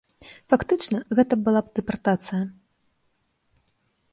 Фактычна, 0.53 1.01
гэта 1.19 1.33
была 1.47 1.61
б 1.67 1.73
дэпартацыя. 1.81 2.39